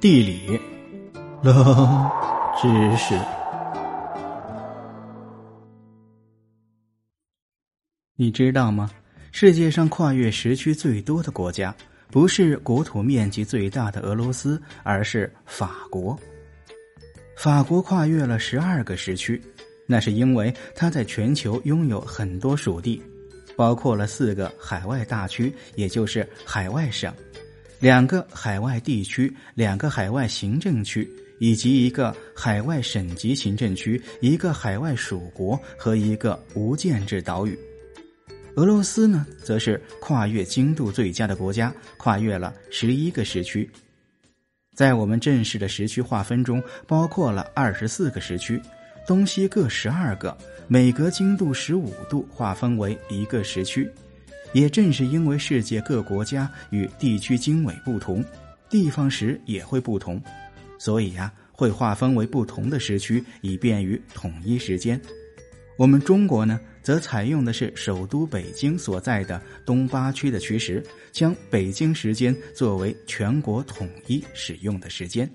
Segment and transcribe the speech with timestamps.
[0.00, 0.58] 地理，
[1.42, 2.10] 冷
[2.58, 3.14] 知识。
[8.16, 8.90] 你知道吗？
[9.30, 11.74] 世界上跨越时区最多的国家，
[12.10, 16.18] 不是国土面积最大的俄罗斯，而是法国。
[17.36, 19.38] 法国跨越了十二个时区，
[19.86, 23.02] 那是因为它在全球拥有很多属地，
[23.54, 27.12] 包括了四个海外大区，也就是海外省。
[27.80, 37.58] 两个海外地区、两个海外行政区，以及一个海外省级行政区、一个海外属国和一个无建制岛屿。
[38.56, 43.68] 俄罗斯呢，则是跨越经度最佳的国家，跨越了十一个时区。
[44.74, 48.60] 在我们正式的时区划分中，包括了二十四个时区，
[49.06, 50.36] 东西各十二个，
[50.68, 53.90] 每隔经度十五度划分为一个时区。
[54.52, 58.24] 也正是因为世界各国家与地区经纬不同，
[58.68, 60.20] 地方时也会不同，
[60.78, 65.00] 所以呀，会划分为不同的时区，以便于统一时间。
[65.76, 75.30] 我们中国呢，则采用的是首都北京所在的东八区的区时，将北京时间作为全国统一使用的时间。